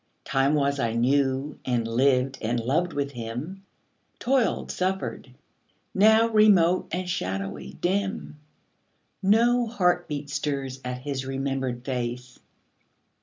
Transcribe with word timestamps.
Time 0.25 0.55
was 0.55 0.79
I 0.79 0.93
knew, 0.93 1.59
and 1.63 1.87
lived 1.87 2.39
and 2.41 2.59
loved 2.59 2.91
with 2.91 3.11
him; 3.11 3.61
Toiled, 4.17 4.71
suffered. 4.71 5.35
Now, 5.93 6.27
remote 6.29 6.87
and 6.91 7.07
shadowy, 7.07 7.73
dim, 7.73 8.39
No 9.21 9.67
heartbeat 9.67 10.31
stirs 10.31 10.81
at 10.83 11.01
his 11.03 11.23
remembered 11.27 11.85
face. 11.85 12.39